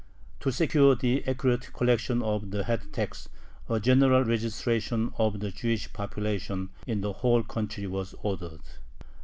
To 0.39 0.51
secure 0.51 0.95
the 0.95 1.23
accurate 1.27 1.71
collection 1.73 2.23
of 2.23 2.49
the 2.49 2.63
head 2.63 2.91
tax, 2.91 3.29
a 3.69 3.79
general 3.79 4.23
registration 4.23 5.11
of 5.19 5.39
the 5.41 5.51
Jewish 5.51 5.93
population 5.93 6.69
in 6.87 7.01
the 7.01 7.13
whole 7.13 7.43
country 7.43 7.85
was 7.85 8.15
ordered. 8.23 8.61